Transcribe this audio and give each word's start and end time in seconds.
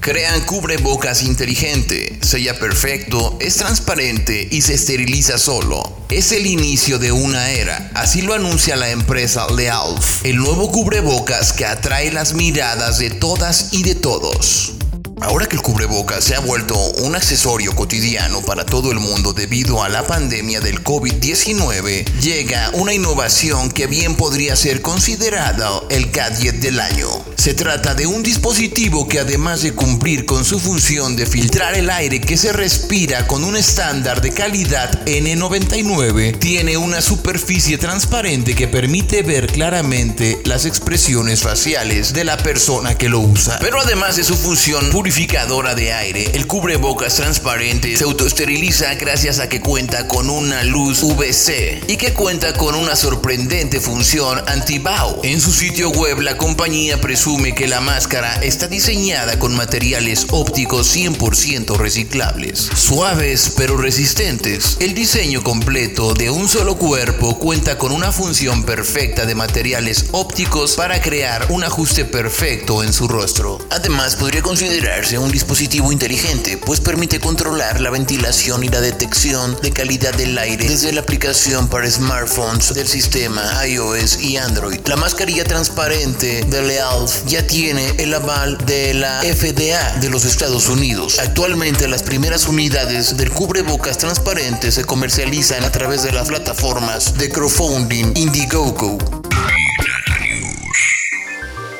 Crean 0.00 0.40
cubrebocas 0.46 1.22
inteligente, 1.22 2.18
sella 2.22 2.58
perfecto, 2.58 3.36
es 3.38 3.56
transparente 3.56 4.48
y 4.50 4.62
se 4.62 4.72
esteriliza 4.72 5.36
solo. 5.36 5.82
Es 6.08 6.32
el 6.32 6.46
inicio 6.46 6.98
de 6.98 7.12
una 7.12 7.50
era, 7.50 7.90
así 7.94 8.22
lo 8.22 8.32
anuncia 8.32 8.76
la 8.76 8.88
empresa 8.88 9.46
Lealf, 9.54 10.24
el 10.24 10.38
nuevo 10.38 10.72
cubrebocas 10.72 11.52
que 11.52 11.66
atrae 11.66 12.10
las 12.12 12.32
miradas 12.32 12.98
de 12.98 13.10
todas 13.10 13.74
y 13.74 13.82
de 13.82 13.94
todos. 13.94 14.72
Ahora 15.20 15.46
que 15.46 15.56
el 15.56 15.62
cubrebocas 15.62 16.24
se 16.24 16.34
ha 16.34 16.40
vuelto 16.40 16.74
un 17.02 17.14
accesorio 17.14 17.76
cotidiano 17.76 18.40
para 18.40 18.64
todo 18.64 18.92
el 18.92 19.00
mundo 19.00 19.34
debido 19.34 19.82
a 19.82 19.90
la 19.90 20.06
pandemia 20.06 20.62
del 20.62 20.82
COVID-19, 20.82 22.06
llega 22.22 22.70
una 22.72 22.94
innovación 22.94 23.70
que 23.70 23.86
bien 23.86 24.16
podría 24.16 24.56
ser 24.56 24.80
considerada 24.80 25.82
el 25.90 26.10
gadget 26.10 26.54
del 26.56 26.80
año. 26.80 27.06
Se 27.40 27.54
trata 27.54 27.94
de 27.94 28.06
un 28.06 28.22
dispositivo 28.22 29.08
que 29.08 29.18
además 29.18 29.62
de 29.62 29.72
cumplir 29.72 30.26
con 30.26 30.44
su 30.44 30.60
función 30.60 31.16
de 31.16 31.24
filtrar 31.24 31.74
el 31.74 31.88
aire 31.88 32.20
que 32.20 32.36
se 32.36 32.52
respira 32.52 33.26
con 33.26 33.44
un 33.44 33.56
estándar 33.56 34.20
de 34.20 34.30
calidad 34.30 35.06
N99, 35.06 36.38
tiene 36.38 36.76
una 36.76 37.00
superficie 37.00 37.78
transparente 37.78 38.54
que 38.54 38.68
permite 38.68 39.22
ver 39.22 39.46
claramente 39.46 40.38
las 40.44 40.66
expresiones 40.66 41.40
faciales 41.40 42.12
de 42.12 42.24
la 42.24 42.36
persona 42.36 42.98
que 42.98 43.08
lo 43.08 43.20
usa. 43.20 43.58
Pero 43.58 43.80
además 43.80 44.16
de 44.16 44.24
su 44.24 44.36
función 44.36 44.90
purificadora 44.90 45.74
de 45.74 45.94
aire, 45.94 46.32
el 46.34 46.46
cubrebocas 46.46 47.16
transparente 47.16 47.96
se 47.96 48.04
autoesteriliza 48.04 48.96
gracias 48.96 49.38
a 49.38 49.48
que 49.48 49.62
cuenta 49.62 50.06
con 50.08 50.28
una 50.28 50.62
luz 50.64 51.02
UVC 51.02 51.84
y 51.88 51.96
que 51.96 52.12
cuenta 52.12 52.52
con 52.52 52.74
una 52.74 52.96
sorprendente 52.96 53.80
función 53.80 54.42
anti-BAO. 54.46 55.20
En 55.22 55.40
su 55.40 55.54
sitio 55.54 55.88
web 55.88 56.20
la 56.20 56.36
compañía 56.36 57.00
presume 57.00 57.29
que 57.30 57.68
la 57.68 57.80
máscara 57.80 58.34
está 58.42 58.66
diseñada 58.66 59.38
con 59.38 59.54
materiales 59.54 60.26
ópticos 60.30 60.96
100% 60.96 61.76
reciclables, 61.76 62.58
suaves 62.74 63.52
pero 63.56 63.76
resistentes. 63.76 64.76
El 64.80 64.94
diseño 64.94 65.44
completo 65.44 66.12
de 66.14 66.28
un 66.28 66.48
solo 66.48 66.76
cuerpo 66.76 67.38
cuenta 67.38 67.78
con 67.78 67.92
una 67.92 68.10
función 68.10 68.64
perfecta 68.64 69.26
de 69.26 69.36
materiales 69.36 70.06
ópticos 70.10 70.74
para 70.74 71.00
crear 71.00 71.46
un 71.50 71.62
ajuste 71.62 72.04
perfecto 72.04 72.82
en 72.82 72.92
su 72.92 73.06
rostro. 73.06 73.64
Además, 73.70 74.16
podría 74.16 74.42
considerarse 74.42 75.16
un 75.16 75.30
dispositivo 75.30 75.92
inteligente, 75.92 76.58
pues 76.58 76.80
permite 76.80 77.20
controlar 77.20 77.80
la 77.80 77.90
ventilación 77.90 78.64
y 78.64 78.68
la 78.68 78.80
detección 78.80 79.56
de 79.62 79.70
calidad 79.70 80.14
del 80.14 80.36
aire 80.36 80.68
desde 80.68 80.92
la 80.92 81.02
aplicación 81.02 81.68
para 81.68 81.88
smartphones 81.88 82.74
del 82.74 82.88
sistema 82.88 83.64
iOS 83.66 84.20
y 84.20 84.36
Android. 84.36 84.80
La 84.86 84.96
mascarilla 84.96 85.44
transparente 85.44 86.42
de 86.44 86.62
Lealf 86.62 87.19
ya 87.26 87.46
tiene 87.46 87.94
el 87.98 88.14
aval 88.14 88.58
de 88.66 88.94
la 88.94 89.20
FDA 89.22 89.98
de 90.00 90.10
los 90.10 90.24
Estados 90.24 90.68
Unidos. 90.68 91.18
Actualmente 91.18 91.88
las 91.88 92.02
primeras 92.02 92.46
unidades 92.46 93.16
del 93.16 93.30
cubrebocas 93.30 93.98
transparente 93.98 94.72
se 94.72 94.84
comercializan 94.84 95.64
a 95.64 95.72
través 95.72 96.02
de 96.02 96.12
las 96.12 96.28
plataformas 96.28 97.16
de 97.18 97.28
crowdfunding 97.28 98.12
Indiegogo. 98.16 98.98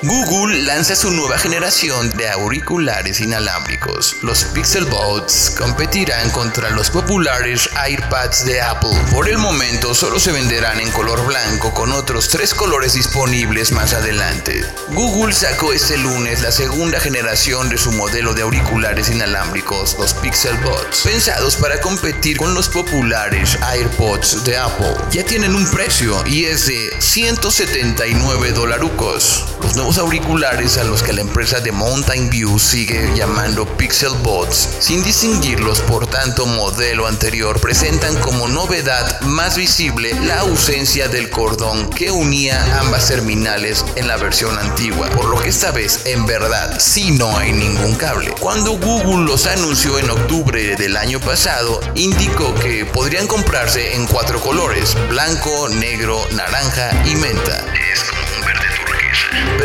Google 0.02 0.62
lanza 0.62 0.96
su 0.96 1.10
nueva 1.10 1.36
generación 1.36 2.08
de 2.16 2.30
auriculares 2.30 3.20
inalámbricos. 3.20 4.16
Los 4.22 4.44
Pixel 4.44 4.86
Buds 4.86 5.54
competirán 5.58 6.30
contra 6.30 6.70
los 6.70 6.88
populares 6.88 7.68
AirPads 7.76 8.46
de 8.46 8.62
Apple. 8.62 8.98
Por 9.12 9.28
el 9.28 9.36
momento 9.36 9.94
solo 9.94 10.18
se 10.18 10.32
venderán 10.32 10.80
en 10.80 10.90
color 10.92 11.26
blanco 11.26 11.74
con 11.74 11.92
otros 11.92 12.30
tres 12.30 12.54
colores 12.54 12.94
disponibles 12.94 13.72
más 13.72 13.92
adelante. 13.92 14.64
Google 14.88 15.34
sacó 15.34 15.74
este 15.74 15.98
lunes 15.98 16.40
la 16.40 16.50
segunda 16.50 16.98
generación 16.98 17.68
de 17.68 17.76
su 17.76 17.92
modelo 17.92 18.32
de 18.32 18.40
auriculares 18.40 19.10
inalámbricos, 19.10 19.98
los 19.98 20.14
Pixel 20.14 20.56
Buds, 20.60 21.02
pensados 21.04 21.56
para 21.56 21.78
competir 21.82 22.38
con 22.38 22.54
los 22.54 22.70
populares 22.70 23.58
AirPods 23.60 24.44
de 24.44 24.56
Apple. 24.56 24.94
Ya 25.10 25.24
tienen 25.24 25.54
un 25.54 25.70
precio 25.70 26.26
y 26.26 26.46
es 26.46 26.64
de 26.64 26.90
179 27.00 28.52
dolarucos. 28.52 29.44
Los 29.60 29.76
nuevos 29.76 29.89
auriculares 29.98 30.78
a 30.78 30.84
los 30.84 31.02
que 31.02 31.12
la 31.12 31.20
empresa 31.20 31.60
de 31.60 31.72
Mountain 31.72 32.30
View 32.30 32.58
sigue 32.58 33.12
llamando 33.16 33.66
Pixel 33.76 34.12
Buds, 34.22 34.68
sin 34.78 35.02
distinguirlos 35.02 35.80
por 35.80 36.06
tanto 36.06 36.46
modelo 36.46 37.06
anterior, 37.06 37.60
presentan 37.60 38.14
como 38.16 38.48
novedad 38.48 39.20
más 39.22 39.56
visible 39.56 40.14
la 40.26 40.40
ausencia 40.40 41.08
del 41.08 41.30
cordón 41.30 41.88
que 41.90 42.10
unía 42.10 42.80
ambas 42.80 43.08
terminales 43.08 43.84
en 43.96 44.06
la 44.06 44.16
versión 44.16 44.58
antigua, 44.58 45.08
por 45.10 45.26
lo 45.26 45.40
que 45.40 45.48
esta 45.48 45.70
vez 45.70 46.02
en 46.04 46.26
verdad 46.26 46.78
sí 46.78 47.12
no 47.12 47.36
hay 47.36 47.52
ningún 47.52 47.94
cable. 47.94 48.34
Cuando 48.40 48.72
Google 48.72 49.24
los 49.24 49.46
anunció 49.46 49.98
en 49.98 50.10
octubre 50.10 50.76
del 50.76 50.96
año 50.96 51.20
pasado, 51.20 51.80
indicó 51.94 52.54
que 52.54 52.84
podrían 52.84 53.26
comprarse 53.26 53.94
en 53.94 54.06
cuatro 54.06 54.40
colores, 54.40 54.96
blanco, 55.08 55.68
negro, 55.68 56.26
naranja 56.32 56.90
y 57.06 57.16
menta. 57.16 57.64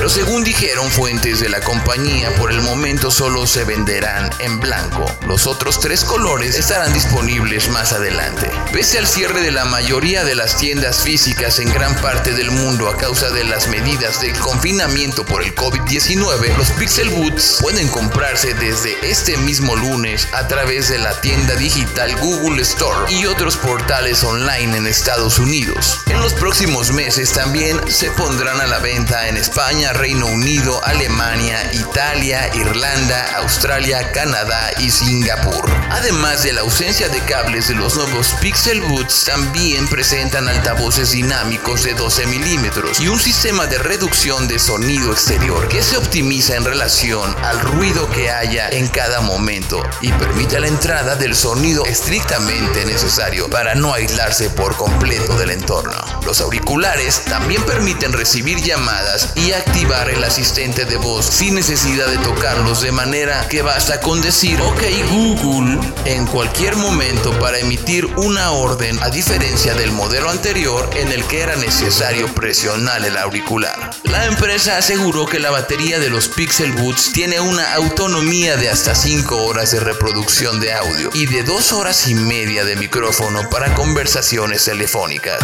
Pero 0.05 0.13
según 0.13 0.43
dijeron 0.43 0.91
fuentes 0.91 1.39
de 1.39 1.49
la 1.49 1.61
compañía, 1.61 2.29
por 2.35 2.51
el 2.51 2.61
momento 2.61 3.09
solo 3.09 3.47
se 3.47 3.63
venderán 3.63 4.29
en 4.37 4.59
blanco. 4.59 5.03
Los 5.25 5.47
otros 5.47 5.79
tres 5.79 6.05
colores 6.05 6.59
estarán 6.59 6.93
disponibles 6.93 7.69
más 7.69 7.91
adelante. 7.91 8.51
Pese 8.71 8.99
al 8.99 9.07
cierre 9.07 9.41
de 9.41 9.49
la 9.49 9.65
mayoría 9.65 10.23
de 10.23 10.35
las 10.35 10.57
tiendas 10.57 11.01
físicas 11.01 11.57
en 11.57 11.73
gran 11.73 11.95
parte 12.01 12.33
del 12.33 12.51
mundo 12.51 12.87
a 12.87 12.97
causa 12.97 13.31
de 13.31 13.45
las 13.45 13.67
medidas 13.67 14.21
de 14.21 14.31
confinamiento 14.33 15.25
por 15.25 15.41
el 15.41 15.55
COVID-19, 15.55 16.55
los 16.55 16.69
Pixel 16.73 17.09
Boots 17.09 17.57
pueden 17.59 17.87
comprarse 17.87 18.53
desde 18.53 19.09
este 19.09 19.37
mismo 19.37 19.75
lunes 19.75 20.27
a 20.33 20.47
través 20.47 20.87
de 20.87 20.99
la 20.99 21.19
tienda 21.21 21.55
digital 21.55 22.15
Google 22.17 22.61
Store 22.61 23.11
y 23.11 23.25
otros 23.25 23.57
portales 23.57 24.23
online 24.23 24.77
en 24.77 24.85
Estados 24.85 25.39
Unidos. 25.39 26.01
En 26.05 26.21
los 26.21 26.33
próximos 26.33 26.91
meses 26.91 27.31
también 27.31 27.81
se 27.91 28.11
pondrán 28.11 28.61
a 28.61 28.67
la 28.67 28.77
venta 28.77 29.29
en 29.29 29.37
España, 29.37 29.93
Reino 29.95 30.25
Unido, 30.27 30.83
Alemania, 30.83 31.57
Italia, 31.71 32.49
Irlanda, 32.53 33.37
Australia, 33.37 34.11
Canadá 34.11 34.71
y 34.79 34.91
Singapur. 34.91 35.65
Además 35.89 36.43
de 36.43 36.51
la 36.51 36.61
ausencia 36.61 37.07
de 37.07 37.19
cables 37.21 37.69
de 37.69 37.75
los 37.75 37.95
nuevos 37.95 38.35
Pixel 38.41 38.81
Buds, 38.81 39.23
también 39.23 39.87
presentan 39.87 40.49
altavoces 40.49 41.11
dinámicos 41.11 41.83
de 41.83 41.93
12 41.93 42.27
milímetros 42.27 42.99
y 42.99 43.07
un 43.07 43.19
sistema 43.19 43.67
de 43.67 43.77
reducción 43.77 44.49
de 44.49 44.59
sonido 44.59 45.13
exterior 45.13 45.69
que 45.69 45.81
se 45.81 45.95
optimiza 45.95 46.55
en 46.55 46.65
relación 46.65 47.33
al 47.43 47.61
ruido 47.61 48.09
que 48.09 48.29
haya 48.29 48.67
en 48.69 48.89
cada 48.89 49.21
momento 49.21 49.81
y 50.01 50.11
permite 50.11 50.59
la 50.59 50.67
entrada 50.67 51.15
del 51.15 51.35
sonido 51.35 51.85
estrictamente 51.85 52.85
necesario 52.85 53.49
para 53.49 53.75
no 53.75 53.93
aislarse 53.93 54.49
por 54.49 54.75
completo 54.75 55.37
del 55.37 55.51
entorno. 55.51 55.95
Los 56.25 56.41
auriculares 56.41 57.23
también 57.25 57.63
permiten 57.63 58.11
recibir 58.11 58.61
llamadas 58.61 59.29
y 59.35 59.53
activar 59.53 59.84
el 59.85 60.23
asistente 60.23 60.83
de 60.85 60.97
voz 60.97 61.25
sin 61.25 61.55
necesidad 61.55 62.07
de 62.07 62.17
tocarlos 62.17 62.81
de 62.81 62.91
manera 62.91 63.47
que 63.47 63.61
basta 63.61 64.01
con 64.01 64.19
decir 64.19 64.59
OK 64.61 64.81
Google 65.09 65.79
en 66.05 66.25
cualquier 66.25 66.75
momento 66.75 67.37
para 67.39 67.59
emitir 67.59 68.05
una 68.17 68.51
orden 68.51 69.01
a 69.03 69.09
diferencia 69.09 69.73
del 69.75 69.91
modelo 69.91 70.29
anterior 70.29 70.89
en 70.95 71.11
el 71.11 71.23
que 71.25 71.41
era 71.41 71.55
necesario 71.55 72.27
presionar 72.33 73.05
el 73.05 73.15
auricular. 73.15 73.91
La 74.03 74.25
empresa 74.25 74.77
aseguró 74.77 75.27
que 75.27 75.39
la 75.39 75.51
batería 75.51 75.99
de 75.99 76.09
los 76.09 76.27
Pixel 76.29 76.73
Buds 76.73 77.13
tiene 77.13 77.39
una 77.39 77.73
autonomía 77.75 78.57
de 78.57 78.69
hasta 78.69 78.95
5 78.95 79.45
horas 79.45 79.71
de 79.71 79.79
reproducción 79.79 80.59
de 80.59 80.73
audio 80.73 81.09
y 81.13 81.27
de 81.27 81.43
2 81.43 81.73
horas 81.73 82.07
y 82.07 82.15
media 82.15 82.65
de 82.65 82.75
micrófono 82.75 83.49
para 83.49 83.73
conversaciones 83.75 84.65
telefónicas. 84.65 85.39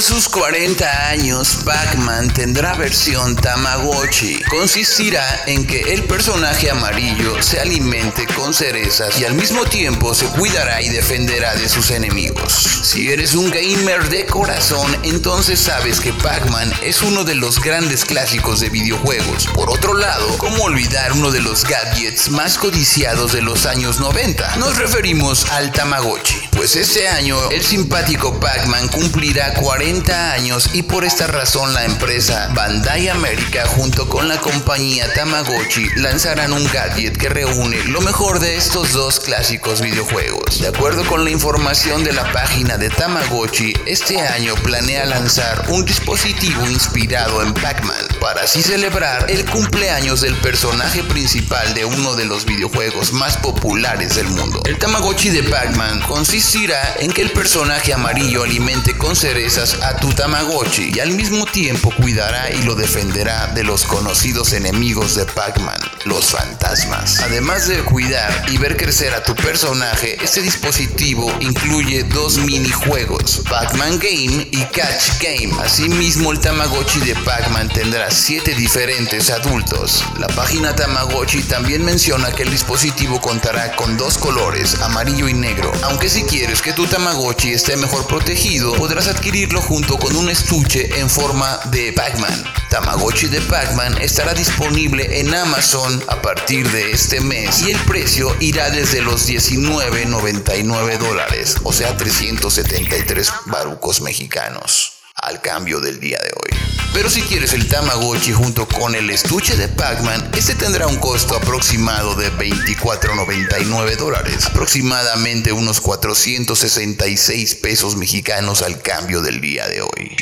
Por 0.00 0.06
sus 0.06 0.30
40 0.30 1.08
años, 1.10 1.58
Pac-Man 1.62 2.32
tendrá 2.32 2.72
versión 2.72 3.36
Tamagotchi. 3.36 4.40
Consistirá 4.44 5.42
en 5.44 5.66
que 5.66 5.92
el 5.92 6.04
personaje 6.04 6.70
amarillo 6.70 7.42
se 7.42 7.60
alimente 7.60 8.24
con 8.34 8.54
cerezas 8.54 9.20
y 9.20 9.26
al 9.26 9.34
mismo 9.34 9.66
tiempo 9.66 10.14
se 10.14 10.24
cuidará 10.28 10.80
y 10.80 10.88
defenderá 10.88 11.54
de 11.54 11.68
sus 11.68 11.90
enemigos. 11.90 12.50
Si 12.82 13.12
eres 13.12 13.34
un 13.34 13.50
gamer 13.50 14.08
de 14.08 14.24
corazón, 14.24 14.90
entonces 15.02 15.60
sabes 15.60 16.00
que 16.00 16.14
Pac-Man 16.14 16.72
es 16.82 17.02
uno 17.02 17.22
de 17.24 17.34
los 17.34 17.60
grandes 17.60 18.06
clásicos 18.06 18.60
de 18.60 18.70
videojuegos. 18.70 19.48
Por 19.48 19.68
otro 19.68 19.92
lado, 19.92 20.38
¿cómo 20.38 20.64
olvidar 20.64 21.12
uno 21.12 21.30
de 21.30 21.42
los 21.42 21.66
gadgets 21.66 22.30
más 22.30 22.56
codiciados 22.56 23.32
de 23.32 23.42
los 23.42 23.66
años 23.66 24.00
90? 24.00 24.56
Nos 24.56 24.78
referimos 24.78 25.44
al 25.50 25.70
Tamagotchi. 25.72 26.39
Pues 26.52 26.76
este 26.76 27.08
año 27.08 27.36
el 27.50 27.62
simpático 27.62 28.38
Pac-Man 28.38 28.88
cumplirá 28.88 29.54
40 29.54 29.80
40 29.80 30.32
años 30.32 30.70
y 30.74 30.82
por 30.82 31.04
esta 31.04 31.26
razón 31.26 31.72
la 31.72 31.84
empresa 31.84 32.50
Bandai 32.54 33.08
America 33.08 33.64
junto 33.66 34.08
con 34.08 34.28
la 34.28 34.38
compañía 34.38 35.10
Tamagotchi 35.14 35.88
lanzarán 35.96 36.52
un 36.52 36.64
gadget 36.70 37.16
que 37.16 37.30
reúne 37.30 37.82
lo 37.84 38.00
mejor 38.02 38.40
de 38.40 38.56
estos 38.56 38.92
dos 38.92 39.20
clásicos 39.20 39.80
videojuegos. 39.80 40.60
De 40.60 40.68
acuerdo 40.68 41.06
con 41.06 41.24
la 41.24 41.30
información 41.30 42.04
de 42.04 42.12
la 42.12 42.30
página 42.32 42.76
de 42.76 42.90
Tamagotchi, 42.90 43.72
este 43.86 44.20
año 44.20 44.54
planea 44.56 45.06
lanzar 45.06 45.64
un 45.70 45.84
dispositivo 45.84 46.68
inspirado 46.68 47.42
en 47.42 47.54
Pac-Man 47.54 48.08
para 48.20 48.42
así 48.42 48.62
celebrar 48.62 49.30
el 49.30 49.44
cumpleaños 49.46 50.20
del 50.20 50.34
personaje 50.36 51.02
principal 51.04 51.72
de 51.72 51.86
uno 51.86 52.16
de 52.16 52.26
los 52.26 52.44
videojuegos 52.44 53.14
más 53.14 53.38
populares 53.38 54.16
del 54.16 54.28
mundo. 54.28 54.60
El 54.66 54.78
Tamagotchi 54.78 55.30
de 55.30 55.42
Pac-Man 55.44 56.02
consistirá 56.40 56.96
en 57.00 57.12
que 57.12 57.20
el 57.20 57.32
personaje 57.32 57.92
amarillo 57.92 58.44
alimente 58.44 58.96
con 58.96 59.14
cerezas 59.14 59.74
a 59.82 59.96
tu 59.96 60.10
Tamagotchi 60.10 60.90
y 60.94 60.98
al 61.00 61.10
mismo 61.10 61.44
tiempo 61.44 61.92
cuidará 61.94 62.50
y 62.50 62.62
lo 62.62 62.74
defenderá 62.74 63.48
de 63.48 63.62
los 63.62 63.84
conocidos 63.84 64.54
enemigos 64.54 65.16
de 65.16 65.26
Pac-Man, 65.26 65.78
los 66.06 66.30
fantasmas. 66.30 67.20
Además 67.20 67.68
de 67.68 67.84
cuidar 67.84 68.46
y 68.48 68.56
ver 68.56 68.78
crecer 68.78 69.12
a 69.12 69.22
tu 69.22 69.34
personaje, 69.34 70.16
este 70.24 70.40
dispositivo 70.40 71.30
incluye 71.40 72.04
dos 72.04 72.38
minijuegos, 72.38 73.42
Pac-Man 73.50 73.98
Game 73.98 74.48
y 74.50 74.64
Catch 74.72 75.20
Game. 75.20 75.52
Asimismo, 75.62 76.32
el 76.32 76.40
Tamagotchi 76.40 77.00
de 77.00 77.16
Pac-Man 77.16 77.68
tendrá 77.68 78.10
siete 78.10 78.54
diferentes 78.54 79.28
adultos. 79.28 80.02
La 80.18 80.28
página 80.28 80.74
Tamagotchi 80.74 81.42
también 81.42 81.84
menciona 81.84 82.32
que 82.32 82.44
el 82.44 82.50
dispositivo 82.50 83.20
contará 83.20 83.76
con 83.76 83.98
dos 83.98 84.16
colores, 84.16 84.80
amarillo 84.80 85.28
y 85.28 85.34
negro. 85.34 85.70
Aunque 85.82 86.08
si 86.08 86.29
quieres 86.30 86.62
que 86.62 86.72
tu 86.72 86.86
Tamagotchi 86.86 87.50
esté 87.50 87.76
mejor 87.76 88.06
protegido, 88.06 88.72
podrás 88.74 89.08
adquirirlo 89.08 89.60
junto 89.60 89.98
con 89.98 90.14
un 90.14 90.30
estuche 90.30 90.88
en 91.00 91.10
forma 91.10 91.58
de 91.72 91.92
Pac-Man. 91.92 92.44
Tamagotchi 92.70 93.26
de 93.26 93.40
Pac-Man 93.40 94.00
estará 94.00 94.32
disponible 94.32 95.18
en 95.18 95.34
Amazon 95.34 96.00
a 96.06 96.22
partir 96.22 96.70
de 96.70 96.92
este 96.92 97.20
mes 97.20 97.62
y 97.62 97.72
el 97.72 97.78
precio 97.80 98.36
irá 98.38 98.70
desde 98.70 99.02
los 99.02 99.28
19.99 99.28 100.98
dólares, 100.98 101.56
o 101.64 101.72
sea 101.72 101.96
373 101.96 103.32
barucos 103.46 104.00
mexicanos 104.00 104.89
al 105.22 105.40
cambio 105.40 105.80
del 105.80 106.00
día 106.00 106.18
de 106.22 106.30
hoy. 106.30 106.60
Pero 106.92 107.08
si 107.08 107.22
quieres 107.22 107.52
el 107.52 107.68
Tamagotchi 107.68 108.32
junto 108.32 108.66
con 108.66 108.94
el 108.94 109.10
estuche 109.10 109.56
de 109.56 109.68
Pac-Man, 109.68 110.30
este 110.36 110.54
tendrá 110.56 110.88
un 110.88 110.96
costo 110.96 111.36
aproximado 111.36 112.16
de 112.16 112.32
24.99 112.32 113.96
dólares, 113.96 114.46
aproximadamente 114.46 115.52
unos 115.52 115.80
466 115.80 117.54
pesos 117.56 117.96
mexicanos 117.96 118.62
al 118.62 118.82
cambio 118.82 119.22
del 119.22 119.40
día 119.40 119.68
de 119.68 119.82
hoy. 119.82 120.16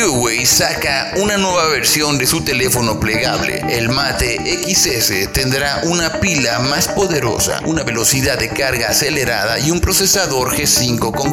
Huawei 0.00 0.46
saca 0.46 1.12
una 1.16 1.36
nueva 1.36 1.66
versión 1.68 2.18
de 2.18 2.26
su 2.26 2.42
teléfono 2.42 3.00
plegable. 3.00 3.64
El 3.68 3.88
Mate 3.88 4.38
XS 4.62 5.32
tendrá 5.32 5.80
una 5.84 6.20
pila 6.20 6.60
más 6.60 6.86
poderosa, 6.86 7.60
una 7.64 7.82
velocidad 7.82 8.38
de 8.38 8.48
carga 8.50 8.90
acelerada 8.90 9.58
y 9.58 9.72
un 9.72 9.80
procesador 9.80 10.54
G5 10.54 11.12
con, 11.12 11.32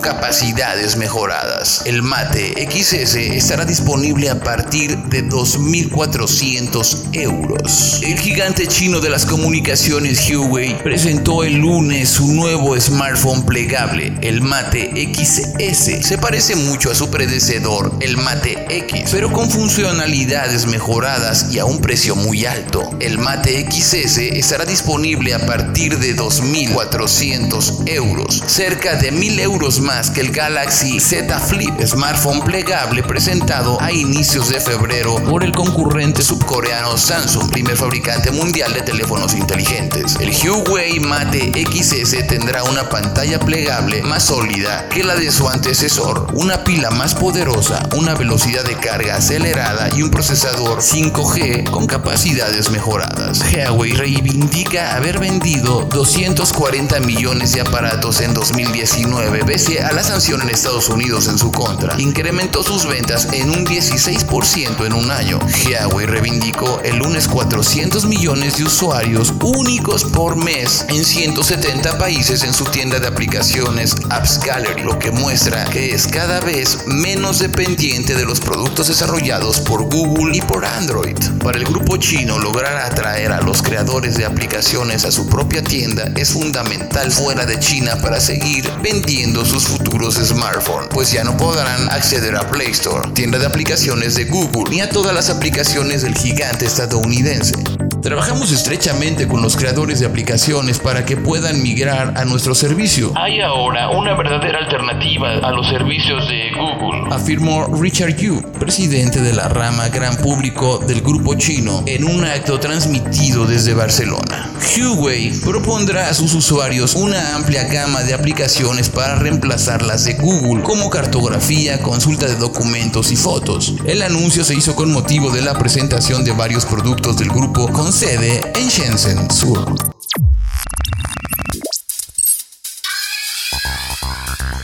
capacidades 0.00 0.96
mejoradas. 0.96 1.82
El 1.84 2.02
Mate 2.02 2.54
XS 2.68 3.14
estará 3.14 3.64
disponible 3.64 4.30
a 4.30 4.40
partir 4.40 4.98
de 5.04 5.24
2.400 5.24 7.14
euros. 7.14 8.00
El 8.02 8.18
gigante 8.18 8.66
chino 8.66 9.00
de 9.00 9.10
las 9.10 9.26
comunicaciones 9.26 10.28
Huawei 10.28 10.76
presentó 10.82 11.44
el 11.44 11.58
lunes 11.58 12.08
su 12.08 12.26
nuevo 12.32 12.78
smartphone 12.80 13.46
plegable, 13.46 14.12
el 14.22 14.40
Mate 14.40 14.90
XS. 15.14 16.06
Se 16.06 16.18
parece 16.18 16.56
mucho 16.56 16.90
a 16.90 16.94
su 16.94 17.08
predecesor 17.08 17.91
el 18.00 18.16
Mate 18.16 18.66
X, 18.68 19.10
pero 19.10 19.32
con 19.32 19.50
funcionalidades 19.50 20.66
mejoradas 20.66 21.46
y 21.52 21.58
a 21.58 21.64
un 21.64 21.80
precio 21.80 22.16
muy 22.16 22.46
alto. 22.46 22.90
El 23.00 23.18
Mate 23.18 23.66
XS 23.70 24.18
estará 24.18 24.64
disponible 24.64 25.34
a 25.34 25.46
partir 25.46 25.98
de 25.98 26.16
2.400 26.16 27.88
euros, 27.88 28.42
cerca 28.46 28.96
de 28.96 29.12
1.000 29.12 29.40
euros 29.40 29.80
más 29.80 30.10
que 30.10 30.20
el 30.20 30.30
Galaxy 30.30 31.00
Z 31.00 31.38
Flip, 31.40 31.74
smartphone 31.84 32.42
plegable 32.42 33.02
presentado 33.02 33.80
a 33.80 33.92
inicios 33.92 34.48
de 34.48 34.60
febrero 34.60 35.16
por 35.24 35.44
el 35.44 35.52
concurrente 35.52 36.22
subcoreano 36.22 36.96
Samsung, 36.96 37.50
primer 37.50 37.76
fabricante 37.76 38.30
mundial 38.30 38.72
de 38.72 38.82
teléfonos 38.82 39.34
inteligentes. 39.34 40.16
El 40.20 40.30
Huawei 40.30 41.00
Mate 41.00 41.52
XS 41.70 42.26
tendrá 42.26 42.64
una 42.64 42.88
pantalla 42.88 43.38
plegable 43.38 44.02
más 44.02 44.24
sólida 44.24 44.88
que 44.88 45.04
la 45.04 45.14
de 45.14 45.30
su 45.30 45.48
antecesor, 45.48 46.28
una 46.34 46.64
pila 46.64 46.90
más 46.90 47.14
poderosa 47.14 47.71
una 47.96 48.14
velocidad 48.14 48.64
de 48.64 48.76
carga 48.76 49.16
acelerada 49.16 49.88
y 49.96 50.02
un 50.02 50.10
procesador 50.10 50.80
5G 50.80 51.70
con 51.70 51.86
capacidades 51.86 52.70
mejoradas. 52.70 53.40
Huawei 53.52 53.92
reivindica 53.92 54.94
haber 54.96 55.18
vendido 55.18 55.82
240 55.90 57.00
millones 57.00 57.52
de 57.52 57.62
aparatos 57.62 58.20
en 58.20 58.34
2019 58.34 59.44
pese 59.44 59.82
a 59.82 59.92
la 59.92 60.02
sanción 60.02 60.42
en 60.42 60.50
Estados 60.50 60.88
Unidos 60.88 61.28
en 61.28 61.38
su 61.38 61.50
contra. 61.50 61.98
Incrementó 61.98 62.62
sus 62.62 62.86
ventas 62.86 63.28
en 63.32 63.50
un 63.50 63.64
16% 63.64 64.84
en 64.84 64.92
un 64.92 65.10
año. 65.10 65.38
Huawei 65.66 66.06
reivindicó 66.06 66.80
el 66.84 66.98
lunes 66.98 67.28
400 67.28 68.04
millones 68.06 68.58
de 68.58 68.64
usuarios 68.64 69.32
únicos 69.40 70.04
por 70.04 70.36
mes 70.36 70.84
en 70.88 71.04
170 71.04 71.98
países 71.98 72.42
en 72.42 72.52
su 72.52 72.64
tienda 72.66 72.98
de 72.98 73.08
aplicaciones 73.08 73.94
Apps 74.10 74.40
Gallery, 74.44 74.82
lo 74.82 74.98
que 74.98 75.10
muestra 75.10 75.64
que 75.66 75.94
es 75.94 76.06
cada 76.06 76.40
vez 76.40 76.78
menos 76.86 77.38
dependiente 77.38 77.61
de 77.62 78.24
los 78.24 78.40
productos 78.40 78.88
desarrollados 78.88 79.60
por 79.60 79.84
Google 79.84 80.36
y 80.36 80.40
por 80.40 80.64
Android. 80.64 81.16
Para 81.44 81.58
el 81.58 81.64
grupo 81.64 81.96
chino, 81.96 82.40
lograr 82.40 82.76
atraer 82.76 83.30
a 83.30 83.40
los 83.40 83.62
creadores 83.62 84.16
de 84.16 84.24
aplicaciones 84.24 85.04
a 85.04 85.12
su 85.12 85.28
propia 85.28 85.62
tienda 85.62 86.10
es 86.16 86.32
fundamental 86.32 87.12
fuera 87.12 87.46
de 87.46 87.60
China 87.60 87.96
para 88.02 88.20
seguir 88.20 88.68
vendiendo 88.82 89.44
sus 89.44 89.64
futuros 89.64 90.16
smartphones, 90.16 90.88
pues 90.90 91.12
ya 91.12 91.22
no 91.22 91.36
podrán 91.36 91.88
acceder 91.92 92.34
a 92.34 92.50
Play 92.50 92.72
Store, 92.72 93.12
tienda 93.12 93.38
de 93.38 93.46
aplicaciones 93.46 94.16
de 94.16 94.24
Google, 94.24 94.68
ni 94.68 94.80
a 94.80 94.90
todas 94.90 95.14
las 95.14 95.30
aplicaciones 95.30 96.02
del 96.02 96.16
gigante 96.16 96.66
estadounidense. 96.66 97.54
Trabajamos 98.02 98.50
estrechamente 98.50 99.28
con 99.28 99.42
los 99.42 99.56
creadores 99.56 100.00
de 100.00 100.06
aplicaciones 100.06 100.80
para 100.80 101.04
que 101.04 101.16
puedan 101.16 101.62
migrar 101.62 102.14
a 102.16 102.24
nuestro 102.24 102.52
servicio. 102.52 103.12
Hay 103.14 103.40
ahora 103.40 103.90
una 103.90 104.16
verdadera 104.16 104.58
alternativa 104.58 105.34
a 105.34 105.52
los 105.52 105.68
servicios 105.68 106.28
de 106.28 106.50
Google, 106.50 107.14
afirmó 107.14 107.68
Richard 107.80 108.16
Yu, 108.16 108.42
presidente 108.58 109.20
de 109.20 109.32
la 109.32 109.48
rama 109.48 109.88
gran 109.88 110.16
público 110.16 110.78
del 110.78 111.00
grupo 111.00 111.34
chino, 111.36 111.84
en 111.86 112.04
un 112.04 112.24
acto 112.24 112.58
transmitido 112.58 113.46
desde 113.46 113.72
Barcelona. 113.72 114.51
Huawei 114.62 115.32
propondrá 115.40 116.08
a 116.08 116.14
sus 116.14 116.34
usuarios 116.34 116.94
una 116.94 117.34
amplia 117.34 117.64
gama 117.64 118.02
de 118.02 118.14
aplicaciones 118.14 118.88
para 118.88 119.16
reemplazar 119.16 119.82
las 119.82 120.04
de 120.04 120.14
Google, 120.14 120.62
como 120.62 120.88
cartografía, 120.88 121.82
consulta 121.82 122.26
de 122.26 122.36
documentos 122.36 123.10
y 123.10 123.16
fotos. 123.16 123.74
El 123.84 124.02
anuncio 124.02 124.44
se 124.44 124.54
hizo 124.54 124.74
con 124.74 124.92
motivo 124.92 125.30
de 125.30 125.42
la 125.42 125.58
presentación 125.58 126.24
de 126.24 126.32
varios 126.32 126.64
productos 126.64 127.18
del 127.18 127.28
grupo 127.28 127.68
con 127.72 127.92
sede 127.92 128.40
en 128.54 128.68
Shenzhen 128.68 129.30
Sur. 129.30 129.74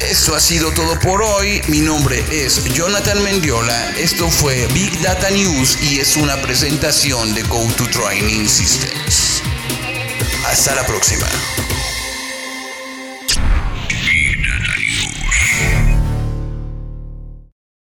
Esto 0.01 0.35
ha 0.35 0.41
sido 0.41 0.71
todo 0.73 0.99
por 1.01 1.23
hoy. 1.23 1.61
Mi 1.69 1.81
nombre 1.81 2.25
es 2.31 2.65
Jonathan 2.73 3.23
Mendiola. 3.23 3.91
Esto 3.99 4.31
fue 4.31 4.67
Big 4.69 5.01
Data 5.03 5.29
News 5.31 5.79
y 5.83 5.99
es 5.99 6.17
una 6.17 6.41
presentación 6.41 7.35
de 7.35 7.43
Go 7.43 7.67
to 7.77 7.85
Training 7.89 8.47
Systems. 8.47 9.38
Hasta 10.51 10.75
la 10.75 10.87
próxima. 10.87 11.58